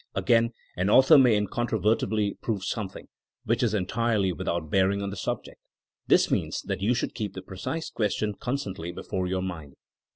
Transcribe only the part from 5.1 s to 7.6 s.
the subject. This means that you should keep the